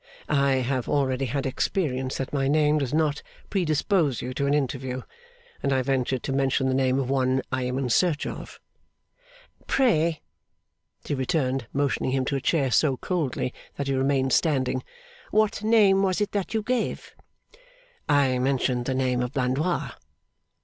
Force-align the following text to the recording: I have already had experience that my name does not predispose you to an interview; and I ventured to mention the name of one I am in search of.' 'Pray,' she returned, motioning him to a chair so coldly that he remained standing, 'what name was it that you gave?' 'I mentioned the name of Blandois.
I 0.27 0.53
have 0.53 0.89
already 0.89 1.25
had 1.25 1.45
experience 1.45 2.17
that 2.17 2.33
my 2.33 2.47
name 2.47 2.79
does 2.79 2.91
not 2.91 3.21
predispose 3.51 4.19
you 4.19 4.33
to 4.33 4.47
an 4.47 4.53
interview; 4.55 5.03
and 5.61 5.71
I 5.71 5.83
ventured 5.83 6.23
to 6.23 6.33
mention 6.33 6.67
the 6.67 6.73
name 6.73 6.97
of 6.97 7.07
one 7.07 7.43
I 7.51 7.61
am 7.65 7.77
in 7.77 7.87
search 7.91 8.25
of.' 8.25 8.59
'Pray,' 9.67 10.23
she 11.05 11.13
returned, 11.13 11.67
motioning 11.71 12.09
him 12.13 12.25
to 12.25 12.35
a 12.35 12.41
chair 12.41 12.71
so 12.71 12.97
coldly 12.97 13.53
that 13.75 13.85
he 13.85 13.93
remained 13.93 14.33
standing, 14.33 14.81
'what 15.29 15.61
name 15.63 16.01
was 16.01 16.19
it 16.19 16.31
that 16.31 16.55
you 16.55 16.63
gave?' 16.63 17.13
'I 18.09 18.39
mentioned 18.39 18.85
the 18.85 18.95
name 18.95 19.21
of 19.21 19.33
Blandois. 19.33 19.91